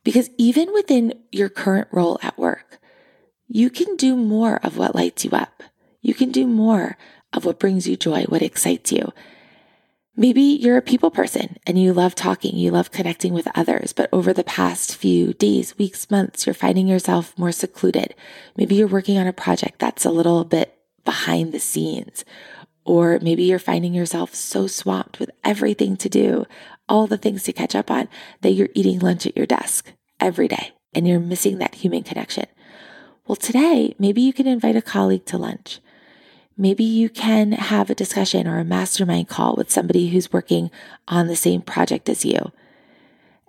Because 0.04 0.30
even 0.36 0.72
within 0.72 1.14
your 1.30 1.48
current 1.48 1.88
role 1.90 2.18
at 2.22 2.38
work, 2.38 2.78
you 3.46 3.70
can 3.70 3.96
do 3.96 4.16
more 4.16 4.56
of 4.62 4.76
what 4.76 4.94
lights 4.94 5.24
you 5.24 5.30
up. 5.30 5.62
You 6.00 6.12
can 6.12 6.32
do 6.32 6.46
more 6.46 6.96
of 7.32 7.44
what 7.44 7.60
brings 7.60 7.86
you 7.86 7.96
joy, 7.96 8.24
what 8.24 8.42
excites 8.42 8.92
you. 8.92 9.12
Maybe 10.14 10.42
you're 10.42 10.76
a 10.76 10.82
people 10.82 11.10
person 11.10 11.56
and 11.66 11.78
you 11.78 11.94
love 11.94 12.14
talking, 12.14 12.54
you 12.54 12.70
love 12.70 12.90
connecting 12.90 13.32
with 13.32 13.48
others, 13.54 13.94
but 13.94 14.10
over 14.12 14.34
the 14.34 14.44
past 14.44 14.94
few 14.94 15.32
days, 15.32 15.78
weeks, 15.78 16.10
months, 16.10 16.44
you're 16.44 16.52
finding 16.52 16.86
yourself 16.86 17.32
more 17.38 17.50
secluded. 17.50 18.14
Maybe 18.54 18.74
you're 18.74 18.86
working 18.86 19.16
on 19.16 19.26
a 19.26 19.32
project 19.32 19.78
that's 19.78 20.04
a 20.04 20.10
little 20.10 20.44
bit 20.44 20.76
behind 21.06 21.52
the 21.52 21.58
scenes, 21.58 22.26
or 22.84 23.20
maybe 23.22 23.44
you're 23.44 23.58
finding 23.58 23.94
yourself 23.94 24.34
so 24.34 24.66
swamped 24.66 25.18
with 25.18 25.30
everything 25.44 25.96
to 25.96 26.10
do, 26.10 26.44
all 26.90 27.06
the 27.06 27.16
things 27.16 27.44
to 27.44 27.52
catch 27.54 27.74
up 27.74 27.90
on, 27.90 28.06
that 28.42 28.50
you're 28.50 28.68
eating 28.74 28.98
lunch 28.98 29.24
at 29.24 29.36
your 29.36 29.46
desk 29.46 29.92
every 30.20 30.46
day 30.46 30.72
and 30.92 31.08
you're 31.08 31.20
missing 31.20 31.56
that 31.56 31.76
human 31.76 32.02
connection. 32.02 32.44
Well, 33.26 33.36
today, 33.36 33.94
maybe 33.98 34.20
you 34.20 34.34
can 34.34 34.46
invite 34.46 34.76
a 34.76 34.82
colleague 34.82 35.24
to 35.26 35.38
lunch. 35.38 35.80
Maybe 36.56 36.84
you 36.84 37.08
can 37.08 37.52
have 37.52 37.88
a 37.88 37.94
discussion 37.94 38.46
or 38.46 38.58
a 38.58 38.64
mastermind 38.64 39.28
call 39.28 39.54
with 39.56 39.70
somebody 39.70 40.08
who's 40.08 40.32
working 40.32 40.70
on 41.08 41.26
the 41.26 41.36
same 41.36 41.62
project 41.62 42.08
as 42.08 42.24
you. 42.24 42.52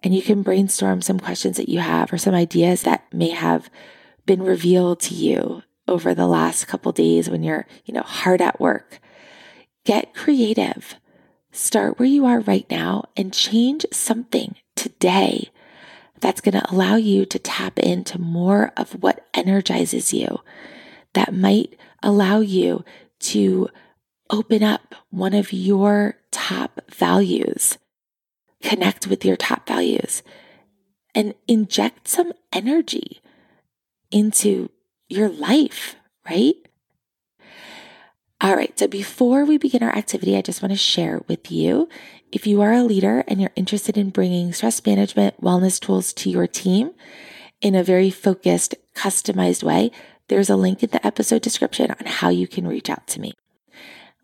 And 0.03 0.13
you 0.13 0.21
can 0.21 0.41
brainstorm 0.41 1.01
some 1.01 1.19
questions 1.19 1.57
that 1.57 1.69
you 1.69 1.79
have 1.79 2.11
or 2.11 2.17
some 2.17 2.33
ideas 2.33 2.83
that 2.83 3.05
may 3.13 3.29
have 3.29 3.69
been 4.25 4.41
revealed 4.41 4.99
to 5.01 5.15
you 5.15 5.63
over 5.87 6.13
the 6.13 6.27
last 6.27 6.67
couple 6.67 6.91
days 6.91 7.29
when 7.29 7.43
you're, 7.43 7.65
you 7.85 7.93
know, 7.93 8.01
hard 8.01 8.41
at 8.41 8.59
work. 8.59 8.99
Get 9.85 10.13
creative. 10.13 10.95
Start 11.51 11.99
where 11.99 12.07
you 12.07 12.25
are 12.25 12.39
right 12.39 12.65
now 12.69 13.05
and 13.15 13.33
change 13.33 13.85
something 13.91 14.55
today 14.75 15.49
that's 16.19 16.41
going 16.41 16.59
to 16.59 16.71
allow 16.71 16.95
you 16.95 17.25
to 17.25 17.37
tap 17.37 17.77
into 17.77 18.19
more 18.19 18.71
of 18.77 18.93
what 19.03 19.27
energizes 19.33 20.13
you, 20.13 20.39
that 21.13 21.33
might 21.33 21.75
allow 22.03 22.39
you 22.39 22.83
to 23.19 23.69
open 24.29 24.63
up 24.63 24.95
one 25.09 25.33
of 25.33 25.53
your 25.53 26.17
top 26.31 26.81
values, 26.91 27.77
connect 28.61 29.07
with 29.07 29.23
your 29.25 29.35
top 29.35 29.67
values, 29.67 30.23
and 31.15 31.33
inject 31.47 32.07
some 32.07 32.33
energy 32.51 33.21
into 34.11 34.69
your 35.09 35.29
life, 35.29 35.95
right? 36.29 36.55
All 38.41 38.55
right, 38.55 38.77
so 38.77 38.87
before 38.87 39.45
we 39.45 39.57
begin 39.57 39.83
our 39.83 39.95
activity, 39.95 40.35
I 40.35 40.41
just 40.41 40.61
want 40.61 40.73
to 40.73 40.77
share 40.77 41.21
with 41.27 41.49
you 41.49 41.87
if 42.31 42.45
you 42.45 42.61
are 42.61 42.73
a 42.73 42.83
leader 42.83 43.23
and 43.27 43.39
you're 43.39 43.53
interested 43.55 43.97
in 43.97 44.09
bringing 44.09 44.51
stress 44.51 44.85
management 44.85 45.39
wellness 45.39 45.79
tools 45.79 46.11
to 46.13 46.29
your 46.29 46.47
team 46.47 46.91
in 47.61 47.75
a 47.75 47.83
very 47.83 48.09
focused, 48.09 48.75
customized 48.95 49.63
way, 49.63 49.91
there's 50.33 50.49
a 50.49 50.55
link 50.55 50.81
in 50.81 50.89
the 50.89 51.05
episode 51.05 51.43
description 51.43 51.91
on 51.91 52.07
how 52.07 52.29
you 52.29 52.47
can 52.47 52.67
reach 52.67 52.89
out 52.89 53.05
to 53.05 53.21
me. 53.21 53.33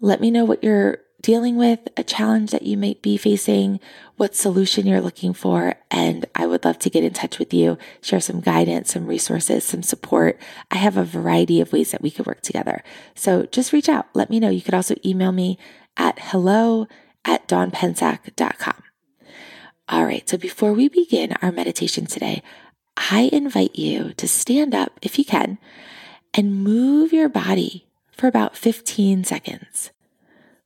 Let 0.01 0.19
me 0.19 0.31
know 0.31 0.43
what 0.43 0.63
you're 0.63 0.97
dealing 1.21 1.55
with, 1.55 1.81
a 1.97 2.03
challenge 2.03 2.49
that 2.49 2.63
you 2.63 2.77
might 2.77 3.03
be 3.03 3.15
facing, 3.15 3.79
what 4.17 4.35
solution 4.35 4.87
you're 4.87 5.01
looking 5.01 5.35
for, 5.35 5.75
and 5.91 6.25
I 6.33 6.47
would 6.47 6.65
love 6.65 6.79
to 6.79 6.89
get 6.89 7.03
in 7.03 7.13
touch 7.13 7.37
with 7.37 7.53
you, 7.53 7.77
share 8.01 8.19
some 8.19 8.39
guidance, 8.39 8.93
some 8.93 9.05
resources, 9.05 9.63
some 9.63 9.83
support. 9.83 10.41
I 10.71 10.77
have 10.77 10.97
a 10.97 11.03
variety 11.03 11.61
of 11.61 11.71
ways 11.71 11.91
that 11.91 12.01
we 12.01 12.09
could 12.09 12.25
work 12.25 12.41
together. 12.41 12.83
So 13.13 13.45
just 13.45 13.71
reach 13.71 13.87
out. 13.87 14.07
Let 14.15 14.31
me 14.31 14.39
know. 14.39 14.49
You 14.49 14.63
could 14.63 14.73
also 14.73 14.95
email 15.05 15.31
me 15.31 15.59
at 15.95 16.17
hello 16.17 16.87
at 17.23 17.47
dawnpensack.com. 17.47 18.81
All 19.87 20.05
right, 20.05 20.27
so 20.27 20.39
before 20.39 20.73
we 20.73 20.89
begin 20.89 21.33
our 21.43 21.51
meditation 21.51 22.07
today, 22.07 22.41
I 22.97 23.29
invite 23.31 23.75
you 23.75 24.13
to 24.15 24.27
stand 24.27 24.73
up 24.73 24.97
if 25.03 25.19
you 25.19 25.25
can 25.25 25.59
and 26.33 26.63
move 26.63 27.13
your 27.13 27.29
body 27.29 27.87
for 28.11 28.27
about 28.27 28.55
15 28.55 29.23
seconds. 29.23 29.91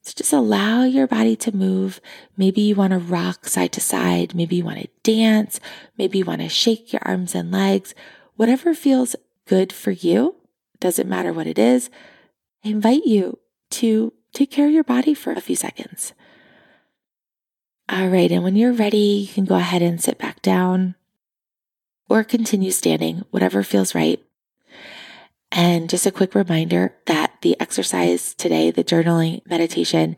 So 0.02 0.12
just 0.18 0.34
allow 0.34 0.84
your 0.84 1.08
body 1.08 1.36
to 1.38 1.56
move. 1.56 2.02
Maybe 2.36 2.62
you 2.62 2.76
want 2.76 2.92
to 2.92 3.00
rock 3.00 3.48
side 3.48 3.72
to 3.74 3.82
side. 3.82 4.36
Maybe 4.36 4.58
you 4.58 4.66
want 4.66 4.80
to 4.80 4.90
dance. 5.04 5.62
Maybe 5.98 6.18
you 6.18 6.26
want 6.26 6.42
to 6.42 6.50
shake 6.50 6.92
your 6.92 7.02
arms 7.06 7.34
and 7.34 7.52
legs. 7.52 7.96
Whatever 8.36 8.74
feels 8.74 9.16
good 9.46 9.72
for 9.72 9.92
you, 9.92 10.36
doesn't 10.82 11.08
matter 11.08 11.32
what 11.32 11.48
it 11.48 11.58
is. 11.58 11.90
I 12.66 12.70
invite 12.70 13.06
you 13.06 13.40
to 13.72 14.12
take 14.34 14.52
care 14.52 14.68
of 14.68 14.74
your 14.74 14.84
body 14.84 15.14
for 15.14 15.32
a 15.32 15.42
few 15.42 15.56
seconds. 15.56 16.14
All 17.88 18.08
right, 18.08 18.32
and 18.32 18.44
when 18.44 18.56
you're 18.56 18.74
ready, 18.74 18.98
you 18.98 19.34
can 19.34 19.46
go 19.46 19.56
ahead 19.56 19.82
and 19.82 20.02
sit 20.02 20.18
back 20.18 20.42
down 20.42 20.96
or 22.10 22.24
continue 22.24 22.72
standing, 22.72 23.24
whatever 23.32 23.64
feels 23.64 23.96
right. 23.96 24.22
And 25.56 25.88
just 25.88 26.08
a 26.08 26.12
quick 26.12 26.34
reminder 26.34 26.96
that 27.06 27.36
the 27.44 27.56
exercise 27.62 28.34
today, 28.34 28.72
the 28.72 28.84
journaling 28.84 29.48
meditation, 29.48 30.18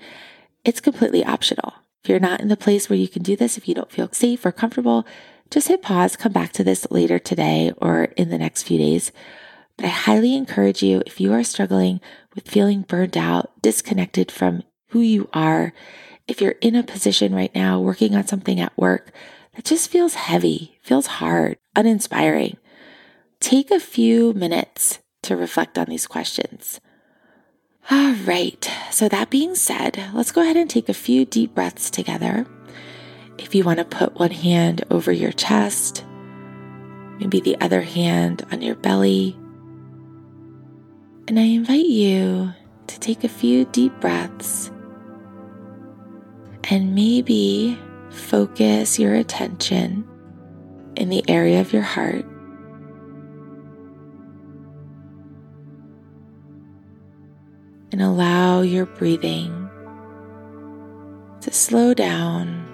It's 0.63 0.81
completely 0.81 1.23
optional. 1.23 1.73
If 2.03 2.09
you're 2.09 2.19
not 2.19 2.39
in 2.39 2.47
the 2.47 2.57
place 2.57 2.89
where 2.89 2.97
you 2.97 3.07
can 3.07 3.21
do 3.21 3.35
this, 3.35 3.55
if 3.55 3.67
you 3.67 3.75
don't 3.75 3.91
feel 3.91 4.09
safe 4.11 4.43
or 4.43 4.51
comfortable, 4.51 5.05
just 5.51 5.67
hit 5.67 5.83
pause, 5.83 6.15
come 6.15 6.31
back 6.31 6.53
to 6.53 6.63
this 6.63 6.87
later 6.89 7.19
today 7.19 7.71
or 7.77 8.05
in 8.15 8.29
the 8.29 8.39
next 8.39 8.63
few 8.63 8.79
days. 8.79 9.11
But 9.75 9.85
I 9.85 9.89
highly 9.89 10.35
encourage 10.35 10.81
you 10.81 11.03
if 11.05 11.19
you 11.19 11.33
are 11.33 11.43
struggling 11.43 12.01
with 12.33 12.49
feeling 12.49 12.81
burned 12.81 13.15
out, 13.15 13.51
disconnected 13.61 14.31
from 14.31 14.63
who 14.89 15.01
you 15.01 15.29
are, 15.33 15.71
if 16.27 16.41
you're 16.41 16.55
in 16.61 16.75
a 16.75 16.81
position 16.81 17.35
right 17.35 17.53
now 17.53 17.79
working 17.79 18.15
on 18.15 18.25
something 18.25 18.59
at 18.59 18.75
work 18.77 19.11
that 19.55 19.65
just 19.65 19.91
feels 19.91 20.15
heavy, 20.15 20.79
feels 20.81 21.05
hard, 21.05 21.57
uninspiring, 21.75 22.57
take 23.39 23.69
a 23.69 23.79
few 23.79 24.33
minutes 24.33 24.99
to 25.25 25.35
reflect 25.35 25.77
on 25.77 25.87
these 25.87 26.07
questions. 26.07 26.79
All 27.91 28.13
right, 28.25 28.71
so 28.89 29.07
that 29.09 29.29
being 29.29 29.53
said, 29.53 30.01
let's 30.13 30.31
go 30.31 30.41
ahead 30.41 30.57
and 30.57 30.69
take 30.69 30.89
a 30.89 30.93
few 30.93 31.25
deep 31.25 31.53
breaths 31.53 31.91
together. 31.91 32.47
If 33.37 33.53
you 33.53 33.63
want 33.63 33.79
to 33.79 33.85
put 33.85 34.15
one 34.15 34.31
hand 34.31 34.83
over 34.89 35.11
your 35.11 35.31
chest, 35.31 36.03
maybe 37.19 37.39
the 37.39 37.57
other 37.61 37.81
hand 37.81 38.45
on 38.51 38.61
your 38.61 38.75
belly. 38.75 39.37
And 41.27 41.39
I 41.39 41.43
invite 41.43 41.85
you 41.85 42.53
to 42.87 42.99
take 42.99 43.23
a 43.23 43.29
few 43.29 43.65
deep 43.65 43.99
breaths 43.99 44.71
and 46.63 46.95
maybe 46.95 47.77
focus 48.09 48.97
your 48.97 49.13
attention 49.13 50.07
in 50.95 51.09
the 51.09 51.23
area 51.29 51.61
of 51.61 51.73
your 51.73 51.83
heart. 51.83 52.25
And 57.91 58.01
allow 58.01 58.61
your 58.61 58.85
breathing 58.85 59.69
to 61.41 61.51
slow 61.53 61.93
down, 61.93 62.65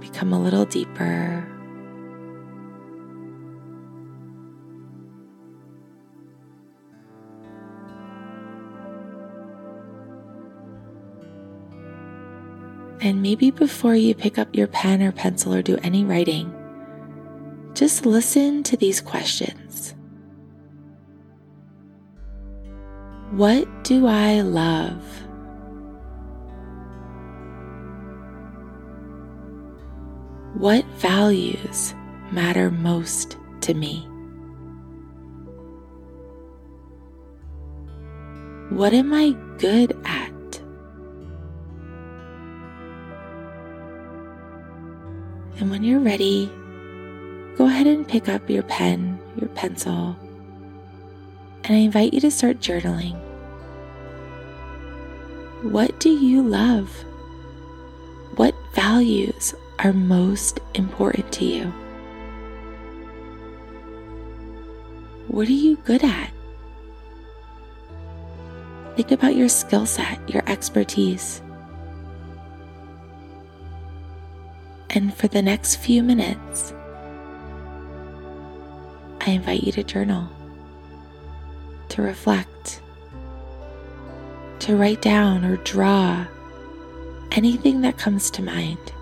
become 0.00 0.32
a 0.32 0.40
little 0.40 0.64
deeper. 0.64 1.46
And 13.00 13.20
maybe 13.22 13.50
before 13.50 13.94
you 13.94 14.14
pick 14.14 14.38
up 14.38 14.48
your 14.56 14.66
pen 14.68 15.02
or 15.02 15.12
pencil 15.12 15.54
or 15.54 15.62
do 15.62 15.76
any 15.82 16.04
writing, 16.04 16.52
just 17.74 18.06
listen 18.06 18.62
to 18.62 18.76
these 18.76 19.00
questions. 19.00 19.65
What 23.36 23.68
do 23.84 24.06
I 24.06 24.40
love? 24.40 25.02
What 30.54 30.86
values 30.96 31.94
matter 32.32 32.70
most 32.70 33.36
to 33.60 33.74
me? 33.74 34.08
What 38.70 38.94
am 38.94 39.12
I 39.12 39.36
good 39.58 39.92
at? 40.06 40.60
And 45.58 45.70
when 45.70 45.84
you're 45.84 46.00
ready, 46.00 46.50
go 47.58 47.66
ahead 47.66 47.86
and 47.86 48.08
pick 48.08 48.30
up 48.30 48.48
your 48.48 48.62
pen, 48.62 49.20
your 49.38 49.50
pencil, 49.50 50.16
and 51.64 51.76
I 51.76 51.80
invite 51.80 52.14
you 52.14 52.20
to 52.22 52.30
start 52.30 52.60
journaling. 52.60 53.25
What 55.62 55.98
do 56.00 56.10
you 56.10 56.42
love? 56.42 56.90
What 58.36 58.54
values 58.74 59.54
are 59.78 59.92
most 59.92 60.60
important 60.74 61.32
to 61.32 61.44
you? 61.44 61.64
What 65.28 65.48
are 65.48 65.52
you 65.52 65.76
good 65.78 66.04
at? 66.04 66.30
Think 68.96 69.12
about 69.12 69.34
your 69.34 69.48
skill 69.48 69.86
set, 69.86 70.18
your 70.28 70.42
expertise. 70.46 71.42
And 74.90 75.12
for 75.14 75.28
the 75.28 75.42
next 75.42 75.76
few 75.76 76.02
minutes, 76.02 76.74
I 79.20 79.30
invite 79.30 79.62
you 79.62 79.72
to 79.72 79.82
journal, 79.82 80.28
to 81.88 82.02
reflect, 82.02 82.80
to 84.66 84.76
write 84.76 85.00
down 85.00 85.44
or 85.44 85.56
draw 85.58 86.26
anything 87.30 87.82
that 87.82 87.96
comes 87.96 88.32
to 88.32 88.42
mind. 88.42 88.92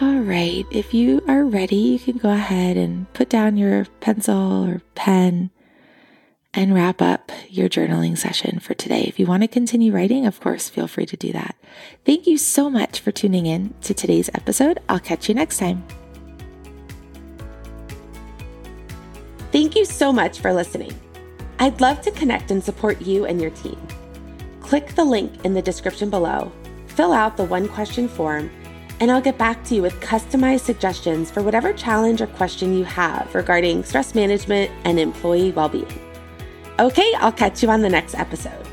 All 0.00 0.16
right, 0.16 0.66
if 0.72 0.92
you 0.92 1.22
are 1.28 1.44
ready, 1.44 1.76
you 1.76 1.98
can 2.00 2.16
go 2.16 2.30
ahead 2.30 2.76
and 2.76 3.12
put 3.12 3.28
down 3.28 3.56
your 3.56 3.84
pencil 4.00 4.68
or 4.68 4.82
pen 4.96 5.50
and 6.52 6.74
wrap 6.74 7.00
up 7.00 7.30
your 7.48 7.68
journaling 7.68 8.18
session 8.18 8.58
for 8.58 8.74
today. 8.74 9.02
If 9.02 9.20
you 9.20 9.26
want 9.26 9.44
to 9.44 9.48
continue 9.48 9.92
writing, 9.92 10.26
of 10.26 10.40
course, 10.40 10.68
feel 10.68 10.88
free 10.88 11.06
to 11.06 11.16
do 11.16 11.32
that. 11.32 11.54
Thank 12.04 12.26
you 12.26 12.38
so 12.38 12.68
much 12.68 12.98
for 12.98 13.12
tuning 13.12 13.46
in 13.46 13.72
to 13.82 13.94
today's 13.94 14.28
episode. 14.34 14.80
I'll 14.88 14.98
catch 14.98 15.28
you 15.28 15.34
next 15.36 15.58
time. 15.58 15.84
Thank 19.52 19.76
you 19.76 19.84
so 19.84 20.12
much 20.12 20.40
for 20.40 20.52
listening. 20.52 20.92
I'd 21.60 21.80
love 21.80 22.00
to 22.00 22.10
connect 22.10 22.50
and 22.50 22.64
support 22.64 23.00
you 23.00 23.26
and 23.26 23.40
your 23.40 23.50
team. 23.50 23.80
Click 24.60 24.88
the 24.96 25.04
link 25.04 25.44
in 25.44 25.54
the 25.54 25.62
description 25.62 26.10
below, 26.10 26.50
fill 26.88 27.12
out 27.12 27.36
the 27.36 27.44
one 27.44 27.68
question 27.68 28.08
form, 28.08 28.50
and 29.00 29.10
I'll 29.10 29.20
get 29.20 29.38
back 29.38 29.64
to 29.64 29.74
you 29.74 29.82
with 29.82 30.00
customized 30.00 30.60
suggestions 30.60 31.30
for 31.30 31.42
whatever 31.42 31.72
challenge 31.72 32.20
or 32.20 32.26
question 32.26 32.76
you 32.76 32.84
have 32.84 33.34
regarding 33.34 33.84
stress 33.84 34.14
management 34.14 34.70
and 34.84 34.98
employee 34.98 35.52
well 35.52 35.68
being. 35.68 36.00
Okay, 36.78 37.12
I'll 37.18 37.32
catch 37.32 37.62
you 37.62 37.70
on 37.70 37.82
the 37.82 37.88
next 37.88 38.14
episode. 38.14 38.66